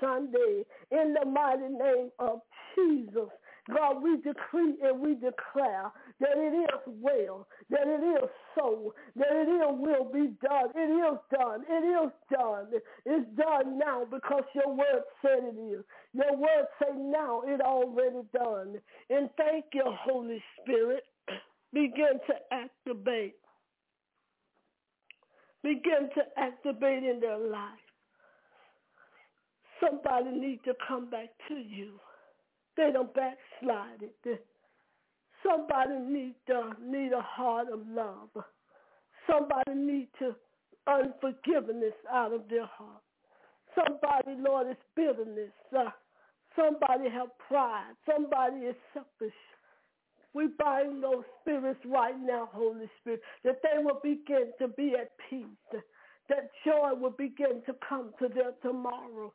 Sunday 0.00 0.64
in 0.92 1.14
the 1.14 1.26
mighty 1.26 1.68
name 1.70 2.10
of 2.18 2.40
Jesus. 2.76 3.28
God, 3.68 4.02
we 4.02 4.16
decree 4.16 4.76
and 4.82 5.00
we 5.00 5.14
declare 5.14 5.92
that 6.20 6.36
it 6.36 6.54
is 6.54 6.80
well, 6.86 7.46
that 7.68 7.86
it 7.86 8.02
is 8.02 8.30
so, 8.56 8.94
that 9.16 9.30
it 9.30 9.48
is 9.48 9.62
will 9.70 10.10
be 10.10 10.32
done. 10.42 10.70
It 10.74 10.88
is 10.88 11.18
done. 11.30 11.64
It 11.68 11.84
is 11.84 12.12
done. 12.32 12.66
It's 13.04 13.26
done 13.36 13.78
now 13.78 14.06
because 14.10 14.44
your 14.54 14.74
word 14.74 15.02
said 15.20 15.44
it 15.44 15.58
is. 15.60 15.84
Your 16.14 16.36
word 16.36 16.66
say 16.80 16.96
now 16.96 17.42
it 17.46 17.60
already 17.60 18.26
done. 18.32 18.76
And 19.10 19.28
thank 19.36 19.66
you, 19.74 19.84
Holy 19.86 20.42
Spirit. 20.62 21.04
Begin 21.74 22.20
to 22.26 22.34
activate 22.50 23.34
begin 25.62 26.08
to 26.14 26.22
activate 26.36 27.04
in 27.04 27.20
their 27.20 27.38
life. 27.38 27.84
Somebody 29.80 30.30
needs 30.38 30.62
to 30.64 30.74
come 30.86 31.10
back 31.10 31.28
to 31.48 31.54
you. 31.54 31.98
They 32.78 32.92
don't 32.92 33.12
backslide 33.12 34.02
it. 34.02 34.40
Somebody 35.42 35.98
need 35.98 36.36
to 36.46 36.72
need 36.80 37.12
a 37.12 37.20
heart 37.20 37.66
of 37.72 37.80
love. 37.88 38.30
Somebody 39.28 39.74
need 39.74 40.08
to 40.20 40.34
unforgiveness 40.86 41.94
out 42.10 42.32
of 42.32 42.48
their 42.48 42.66
heart. 42.66 43.02
Somebody, 43.74 44.40
Lord, 44.40 44.68
is 44.68 44.76
bitterness. 44.94 45.52
Uh, 45.76 45.90
somebody 46.56 47.10
have 47.10 47.28
pride. 47.48 47.94
Somebody 48.06 48.66
is 48.66 48.76
selfish. 48.94 49.36
We 50.32 50.48
bind 50.58 51.02
those 51.02 51.24
spirits 51.40 51.80
right 51.84 52.18
now, 52.18 52.48
Holy 52.52 52.88
Spirit, 53.00 53.22
that 53.42 53.56
they 53.62 53.82
will 53.82 54.00
begin 54.02 54.52
to 54.60 54.68
be 54.68 54.94
at 54.94 55.10
peace, 55.28 55.82
that 56.28 56.50
joy 56.64 56.94
will 56.94 57.14
begin 57.18 57.62
to 57.66 57.74
come 57.88 58.12
to 58.20 58.28
them 58.28 58.52
tomorrow. 58.62 59.32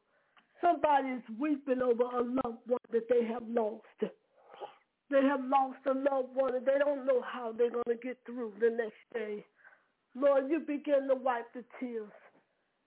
Somebody 0.64 1.10
is 1.10 1.24
weeping 1.40 1.82
over 1.82 2.04
a 2.04 2.24
loved 2.24 2.64
one 2.68 2.80
that 2.92 3.10
they 3.10 3.26
have 3.26 3.44
lost. 3.48 3.84
They 5.12 5.22
have 5.22 5.42
lost 5.44 5.80
a 5.86 5.94
loved 5.94 6.34
one 6.34 6.56
and 6.56 6.66
they 6.66 6.80
don't 6.80 7.06
know 7.06 7.22
how 7.22 7.52
they're 7.52 7.70
going 7.70 7.84
to 7.88 7.96
get 8.02 8.18
through 8.26 8.54
the 8.60 8.70
next 8.70 9.04
day. 9.14 9.46
Lord, 10.16 10.50
you 10.50 10.60
begin 10.60 11.08
to 11.10 11.16
wipe 11.16 11.52
the 11.54 11.64
tears. 11.80 12.12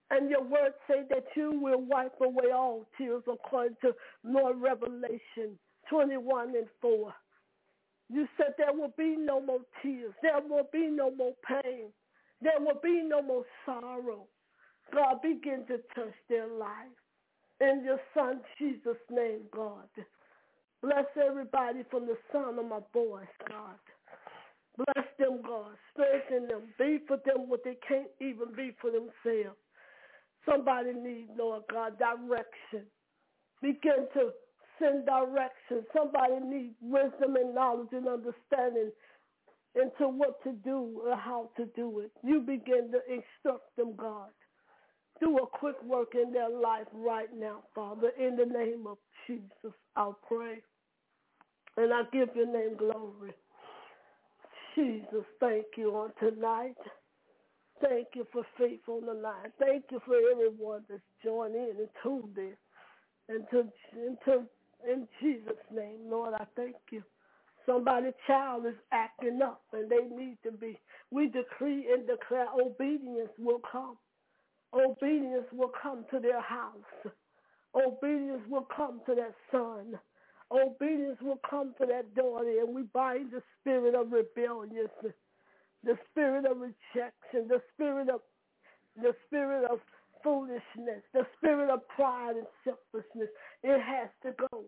And 0.09 0.29
your 0.29 0.43
words 0.43 0.75
say 0.89 1.03
that 1.09 1.25
you 1.35 1.51
will 1.51 1.81
wipe 1.81 2.19
away 2.21 2.51
all 2.53 2.85
tears 2.97 3.23
according 3.31 3.77
to 3.81 3.91
Lord 4.23 4.59
Revelation 4.59 5.59
21 5.89 6.55
and 6.55 6.67
4. 6.81 7.13
You 8.09 8.27
said 8.37 8.53
there 8.57 8.73
will 8.73 8.93
be 8.97 9.15
no 9.17 9.41
more 9.41 9.59
tears. 9.83 10.13
There 10.21 10.39
will 10.47 10.67
be 10.71 10.87
no 10.87 11.11
more 11.11 11.33
pain. 11.45 11.91
There 12.41 12.59
will 12.59 12.79
be 12.81 13.03
no 13.03 13.21
more 13.21 13.43
sorrow. 13.65 14.27
God, 14.93 15.21
begin 15.21 15.65
to 15.67 15.77
touch 15.93 16.13
their 16.29 16.47
life. 16.47 16.95
In 17.61 17.83
your 17.85 17.99
son 18.13 18.41
Jesus' 18.59 18.97
name, 19.11 19.41
God. 19.51 19.89
Bless 20.81 21.05
everybody 21.17 21.83
from 21.89 22.05
the 22.07 22.17
sound 22.31 22.59
of 22.59 22.67
my 22.67 22.79
voice, 22.93 23.27
God. 23.49 23.79
Bless 24.77 25.07
them, 25.19 25.41
God. 25.45 25.73
Strengthen 25.93 26.47
them. 26.47 26.63
Be 26.77 26.99
for 27.07 27.17
them 27.25 27.49
what 27.49 27.63
they 27.63 27.77
can't 27.87 28.09
even 28.21 28.53
be 28.55 28.71
for 28.81 28.91
themselves. 28.91 29.57
Somebody 30.49 30.93
needs, 30.93 31.31
Lord 31.37 31.63
God, 31.71 31.99
direction. 31.99 32.85
Begin 33.61 34.07
to 34.13 34.31
send 34.79 35.05
direction. 35.05 35.85
Somebody 35.95 36.39
needs 36.45 36.75
wisdom 36.81 37.35
and 37.35 37.55
knowledge 37.55 37.89
and 37.93 38.07
understanding 38.07 38.91
into 39.75 40.09
what 40.09 40.43
to 40.43 40.53
do 40.63 41.01
or 41.05 41.15
how 41.15 41.49
to 41.57 41.65
do 41.75 41.99
it. 41.99 42.11
You 42.23 42.41
begin 42.41 42.91
to 42.91 42.99
instruct 43.09 43.75
them, 43.77 43.95
God. 43.97 44.29
Do 45.19 45.37
a 45.37 45.47
quick 45.47 45.81
work 45.83 46.13
in 46.13 46.31
their 46.31 46.49
life 46.49 46.87
right 46.93 47.29
now, 47.35 47.63
Father. 47.73 48.11
In 48.19 48.35
the 48.35 48.45
name 48.45 48.85
of 48.87 48.97
Jesus, 49.25 49.73
I'll 49.95 50.19
pray. 50.27 50.61
And 51.75 51.93
I 51.93 52.01
give 52.11 52.29
your 52.35 52.47
name 52.47 52.77
glory. 52.77 53.33
Jesus, 54.75 55.25
thank 55.39 55.65
you 55.75 55.91
on 55.95 56.11
tonight. 56.19 56.75
Thank 57.81 58.07
you 58.15 58.25
for 58.31 58.43
faith 58.57 58.81
on 58.87 59.05
the 59.05 59.13
line. 59.13 59.51
Thank 59.59 59.85
you 59.91 59.99
for 60.05 60.15
everyone 60.31 60.83
that's 60.89 61.01
joined 61.23 61.55
in 61.55 61.75
and 61.77 61.89
tuned 62.03 62.37
in. 62.37 62.53
And 63.29 63.45
to, 63.51 63.59
and 63.93 64.17
to 64.25 64.43
in 64.87 65.07
Jesus' 65.21 65.57
name, 65.73 66.09
Lord, 66.09 66.33
I 66.33 66.45
thank 66.55 66.75
you. 66.91 67.03
Somebody's 67.65 68.13
child 68.25 68.65
is 68.65 68.75
acting 68.91 69.41
up 69.41 69.61
and 69.73 69.89
they 69.89 70.07
need 70.15 70.37
to 70.43 70.51
be. 70.51 70.79
We 71.11 71.27
decree 71.27 71.87
and 71.91 72.07
declare 72.07 72.47
obedience 72.53 73.31
will 73.37 73.61
come. 73.69 73.97
Obedience 74.73 75.45
will 75.53 75.71
come 75.81 76.05
to 76.11 76.19
their 76.19 76.41
house. 76.41 77.13
Obedience 77.75 78.41
will 78.49 78.67
come 78.75 79.01
to 79.07 79.15
that 79.15 79.33
son. 79.51 79.99
Obedience 80.51 81.17
will 81.21 81.39
come 81.49 81.73
to 81.79 81.85
that 81.87 82.15
daughter. 82.15 82.61
And 82.61 82.75
we 82.75 82.83
bind 82.93 83.31
the 83.31 83.43
spirit 83.61 83.95
of 83.95 84.11
rebellion, 84.11 84.87
the 85.83 85.97
spirit 86.11 86.45
of 86.45 86.57
rejection, 86.59 87.47
the 87.47 87.61
spirit 87.73 88.09
of 88.09 88.21
the 88.97 89.13
spirit 89.27 89.69
of 89.71 89.79
foolishness, 90.23 91.03
the 91.13 91.25
spirit 91.37 91.69
of 91.69 91.87
pride 91.89 92.35
and 92.37 92.47
selfishness. 92.63 93.29
It 93.63 93.81
has 93.81 94.09
to 94.23 94.33
go. 94.49 94.65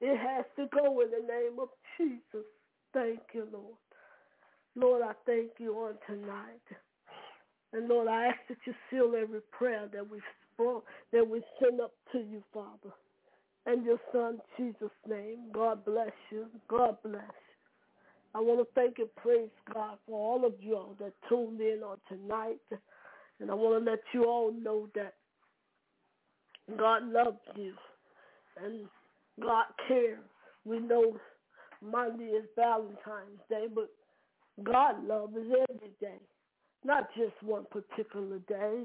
It 0.00 0.18
has 0.18 0.44
to 0.56 0.66
go 0.72 1.00
in 1.00 1.10
the 1.10 1.26
name 1.26 1.58
of 1.60 1.68
Jesus. 1.98 2.46
Thank 2.94 3.20
you, 3.34 3.48
Lord. 3.52 3.76
Lord, 4.76 5.02
I 5.02 5.12
thank 5.26 5.52
you 5.58 5.74
on 5.74 5.94
tonight. 6.06 6.62
And 7.76 7.88
Lord, 7.88 8.08
I 8.08 8.26
ask 8.26 8.38
that 8.48 8.56
you 8.64 8.74
seal 8.90 9.12
every 9.20 9.40
prayer 9.52 9.88
that 9.92 10.08
we 10.08 10.18
that 11.12 11.28
we 11.28 11.42
send 11.60 11.80
up 11.82 11.92
to 12.12 12.18
you, 12.18 12.42
Father. 12.52 12.94
And 13.66 13.84
your 13.84 13.98
son, 14.12 14.38
Jesus' 14.56 14.90
name. 15.06 15.50
God 15.52 15.84
bless 15.84 16.12
you. 16.30 16.46
God 16.68 16.96
bless. 17.04 17.20
I 18.34 18.40
want 18.40 18.60
to 18.60 18.66
thank 18.74 18.98
and 18.98 19.14
praise 19.16 19.50
God 19.74 19.98
for 20.06 20.14
all 20.18 20.46
of 20.46 20.54
y'all 20.60 20.96
that 21.00 21.12
tuned 21.28 21.60
in 21.60 21.82
on 21.84 21.98
tonight. 22.08 22.60
And 23.40 23.50
I 23.50 23.54
want 23.54 23.84
to 23.84 23.90
let 23.90 24.00
you 24.14 24.24
all 24.24 24.52
know 24.52 24.88
that 24.94 25.14
God 26.78 27.04
loves 27.04 27.38
you 27.54 27.74
and 28.62 28.86
God 29.40 29.66
cares. 29.86 30.18
We 30.64 30.78
know 30.80 31.16
Monday 31.82 32.24
is 32.24 32.46
Valentine's 32.56 33.40
Day, 33.50 33.66
but 33.72 33.90
God 34.62 35.06
loves 35.06 35.34
every 35.36 35.92
day, 36.00 36.20
not 36.86 37.08
just 37.16 37.34
one 37.42 37.66
particular 37.70 38.38
day. 38.48 38.84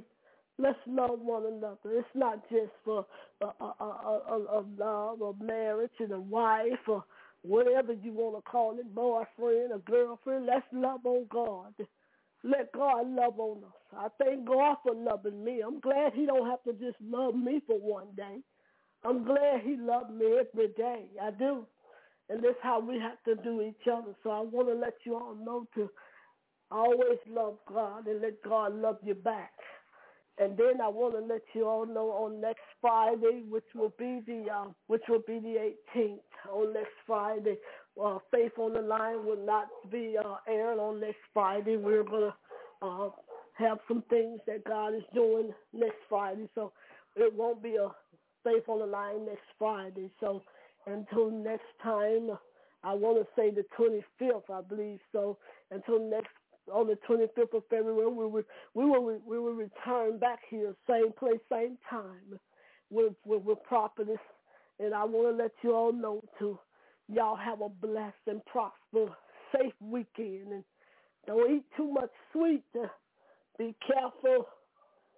Let's 0.59 0.79
love 0.87 1.19
one 1.21 1.45
another. 1.45 1.77
It's 1.97 2.07
not 2.15 2.49
just 2.49 2.71
for 2.85 3.05
a, 3.41 3.45
a, 3.45 3.73
a, 3.79 4.37
a, 4.59 4.65
love, 4.77 5.21
a 5.21 5.43
marriage, 5.43 5.91
and 5.99 6.11
a 6.11 6.19
wife, 6.19 6.87
or 6.87 7.03
whatever 7.43 7.93
you 7.93 8.13
want 8.13 8.37
to 8.37 8.51
call 8.51 8.77
it, 8.79 8.93
boyfriend 8.93 9.71
or 9.71 9.79
girlfriend. 9.85 10.47
Let's 10.47 10.65
love 10.73 11.05
on 11.05 11.25
God. 11.29 11.73
Let 12.43 12.71
God 12.73 13.07
love 13.07 13.39
on 13.39 13.63
us. 13.65 13.73
I 13.97 14.07
thank 14.23 14.47
God 14.47 14.77
for 14.83 14.95
loving 14.95 15.43
me. 15.43 15.61
I'm 15.65 15.79
glad 15.79 16.13
he 16.13 16.25
don't 16.25 16.49
have 16.49 16.63
to 16.63 16.73
just 16.73 16.97
love 17.01 17.35
me 17.35 17.61
for 17.67 17.79
one 17.79 18.07
day. 18.17 18.39
I'm 19.03 19.23
glad 19.25 19.61
he 19.63 19.77
loved 19.77 20.11
me 20.11 20.25
every 20.39 20.69
day. 20.77 21.05
I 21.21 21.31
do. 21.31 21.65
And 22.29 22.43
that's 22.43 22.57
how 22.63 22.79
we 22.79 22.99
have 22.99 23.21
to 23.25 23.41
do 23.43 23.61
each 23.61 23.87
other. 23.91 24.15
So 24.23 24.31
I 24.31 24.41
want 24.41 24.69
to 24.69 24.75
let 24.75 24.95
you 25.05 25.15
all 25.15 25.35
know 25.35 25.67
to 25.75 25.89
always 26.71 27.19
love 27.29 27.55
God 27.71 28.07
and 28.07 28.21
let 28.21 28.41
God 28.43 28.75
love 28.75 28.97
you 29.03 29.15
back. 29.15 29.51
And 30.39 30.57
then 30.57 30.81
I 30.81 30.87
want 30.87 31.13
to 31.13 31.21
let 31.21 31.41
you 31.53 31.67
all 31.67 31.85
know 31.85 32.09
on 32.11 32.41
next 32.41 32.63
Friday, 32.79 33.43
which 33.47 33.65
will 33.75 33.93
be 33.99 34.21
the 34.25 34.45
uh, 34.51 34.65
which 34.87 35.03
will 35.07 35.21
be 35.27 35.39
the 35.39 35.73
18th. 35.95 36.19
On 36.51 36.73
next 36.73 36.93
Friday, 37.05 37.57
uh, 38.01 38.17
Faith 38.31 38.53
on 38.57 38.73
the 38.73 38.81
Line 38.81 39.25
will 39.25 39.45
not 39.45 39.67
be 39.91 40.15
uh, 40.17 40.37
aired 40.47 40.79
on 40.79 40.99
next 40.99 41.19
Friday. 41.33 41.77
We're 41.77 42.03
gonna 42.03 42.33
uh, 42.81 43.09
have 43.53 43.79
some 43.87 44.03
things 44.09 44.39
that 44.47 44.63
God 44.63 44.95
is 44.95 45.03
doing 45.13 45.51
next 45.73 45.99
Friday, 46.09 46.49
so 46.55 46.71
it 47.15 47.31
won't 47.35 47.61
be 47.61 47.75
a 47.75 47.89
Faith 48.43 48.63
on 48.67 48.79
the 48.79 48.85
Line 48.87 49.25
next 49.25 49.45
Friday. 49.59 50.09
So 50.19 50.41
until 50.87 51.29
next 51.29 51.69
time, 51.83 52.31
I 52.83 52.93
want 52.93 53.19
to 53.19 53.27
say 53.35 53.51
the 53.51 53.65
25th, 53.77 54.49
I 54.51 54.61
believe 54.61 54.99
so. 55.11 55.37
Until 55.69 55.99
next 55.99 56.33
on 56.73 56.87
the 56.87 56.97
25th 57.09 57.57
of 57.57 57.63
February, 57.69 58.07
we 58.11 58.27
will 58.27 58.43
we 58.75 58.85
will 58.85 59.19
we 59.25 59.39
will 59.39 59.53
return 59.53 60.19
back 60.19 60.39
here, 60.49 60.75
same 60.89 61.13
place, 61.13 61.39
same 61.51 61.77
time, 61.89 62.39
with 62.89 63.13
with, 63.25 63.43
with 63.43 63.63
prophetess. 63.63 64.19
And 64.79 64.93
I 64.95 65.05
want 65.05 65.37
to 65.37 65.43
let 65.43 65.51
you 65.63 65.75
all 65.75 65.93
know 65.93 66.21
to 66.39 66.59
y'all 67.09 67.37
have 67.37 67.61
a 67.61 67.69
blessed 67.69 68.15
and 68.27 68.45
prosper, 68.45 69.15
safe 69.55 69.73
weekend, 69.81 70.53
and 70.53 70.65
don't 71.27 71.51
eat 71.57 71.65
too 71.77 71.91
much 71.91 72.11
sweet. 72.33 72.65
Uh, 72.75 72.87
be 73.59 73.75
careful, 73.87 74.47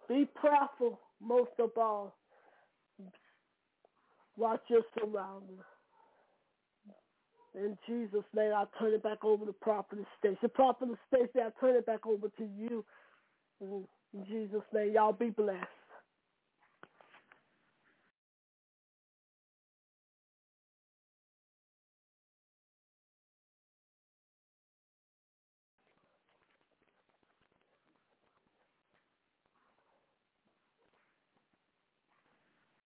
be 0.09 0.25
prayerful, 0.35 1.01
most 1.21 1.51
of 1.59 1.71
all. 1.77 2.17
Watch 4.37 4.61
your 4.69 4.83
surroundings. 4.99 5.63
In 7.55 7.77
Jesus' 7.87 8.25
name, 8.35 8.53
I 8.55 8.65
turn 8.79 8.93
it 8.93 9.03
back 9.03 9.25
over 9.25 9.45
to 9.45 9.53
Prophet 9.53 9.99
Stacy. 10.19 10.47
Prophet 10.53 10.89
Stacy, 11.09 11.39
I 11.39 11.49
turn 11.59 11.75
it 11.75 11.85
back 11.85 12.05
over 12.07 12.29
to 12.29 12.45
you. 12.45 12.85
In 13.61 13.85
Jesus' 14.27 14.63
name, 14.73 14.93
y'all 14.93 15.13
be 15.13 15.31
blessed. 15.31 15.67